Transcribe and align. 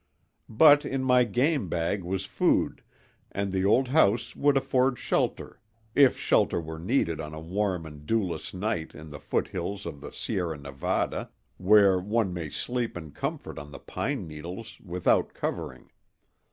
But 0.49 0.83
in 0.83 1.03
my 1.03 1.25
game 1.25 1.69
bag 1.69 2.03
was 2.03 2.25
food, 2.25 2.81
and 3.31 3.51
the 3.51 3.63
old 3.63 3.89
house 3.89 4.35
would 4.35 4.57
afford 4.57 4.97
shelter, 4.97 5.59
if 5.93 6.17
shelter 6.17 6.59
were 6.59 6.79
needed 6.79 7.21
on 7.21 7.35
a 7.35 7.39
warm 7.39 7.85
and 7.85 8.03
dewless 8.03 8.51
night 8.51 8.95
in 8.95 9.11
the 9.11 9.19
foothills 9.19 9.85
of 9.85 10.01
the 10.01 10.11
Sierra 10.11 10.57
Nevada, 10.57 11.29
where 11.57 11.99
one 11.99 12.33
may 12.33 12.49
sleep 12.49 12.97
in 12.97 13.11
comfort 13.11 13.59
on 13.59 13.69
the 13.71 13.77
pine 13.77 14.27
needles, 14.27 14.79
without 14.83 15.35
covering. 15.35 15.91